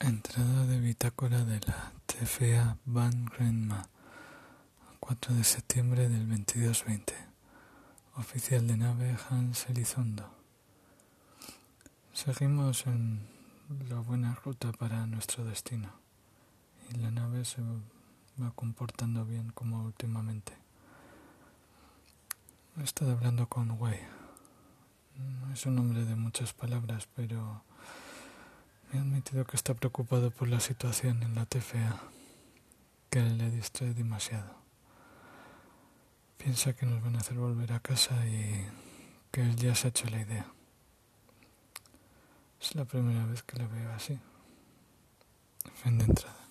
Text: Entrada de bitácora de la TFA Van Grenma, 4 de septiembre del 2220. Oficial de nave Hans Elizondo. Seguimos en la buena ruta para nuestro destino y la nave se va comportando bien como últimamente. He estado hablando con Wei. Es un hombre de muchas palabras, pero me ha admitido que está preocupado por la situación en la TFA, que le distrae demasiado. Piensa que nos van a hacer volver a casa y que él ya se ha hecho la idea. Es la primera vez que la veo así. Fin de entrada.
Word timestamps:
Entrada 0.00 0.64
de 0.64 0.78
bitácora 0.78 1.44
de 1.44 1.58
la 1.66 1.92
TFA 2.06 2.78
Van 2.84 3.24
Grenma, 3.26 3.88
4 5.00 5.34
de 5.34 5.42
septiembre 5.42 6.08
del 6.08 6.28
2220. 6.28 7.14
Oficial 8.14 8.64
de 8.68 8.76
nave 8.76 9.16
Hans 9.28 9.68
Elizondo. 9.68 10.30
Seguimos 12.12 12.86
en 12.86 13.26
la 13.88 13.98
buena 13.98 14.36
ruta 14.36 14.70
para 14.70 15.04
nuestro 15.06 15.44
destino 15.44 15.90
y 16.92 16.98
la 16.98 17.10
nave 17.10 17.44
se 17.44 17.60
va 18.40 18.52
comportando 18.54 19.24
bien 19.24 19.50
como 19.50 19.82
últimamente. 19.82 20.52
He 22.78 22.84
estado 22.84 23.12
hablando 23.12 23.48
con 23.48 23.72
Wei. 23.72 23.98
Es 25.52 25.66
un 25.66 25.76
hombre 25.80 26.04
de 26.04 26.14
muchas 26.14 26.52
palabras, 26.52 27.08
pero 27.16 27.64
me 28.92 28.98
ha 28.98 29.02
admitido 29.02 29.44
que 29.44 29.56
está 29.56 29.74
preocupado 29.74 30.30
por 30.30 30.48
la 30.48 30.60
situación 30.60 31.22
en 31.22 31.34
la 31.34 31.46
TFA, 31.46 32.00
que 33.10 33.20
le 33.20 33.50
distrae 33.50 33.94
demasiado. 33.94 34.56
Piensa 36.38 36.74
que 36.74 36.86
nos 36.86 37.02
van 37.02 37.16
a 37.16 37.18
hacer 37.18 37.36
volver 37.36 37.72
a 37.72 37.80
casa 37.80 38.14
y 38.26 38.66
que 39.30 39.42
él 39.42 39.56
ya 39.56 39.74
se 39.74 39.88
ha 39.88 39.90
hecho 39.90 40.08
la 40.08 40.20
idea. 40.20 40.46
Es 42.60 42.74
la 42.74 42.84
primera 42.84 43.24
vez 43.26 43.42
que 43.42 43.58
la 43.58 43.66
veo 43.66 43.92
así. 43.92 44.18
Fin 45.82 45.98
de 45.98 46.04
entrada. 46.04 46.47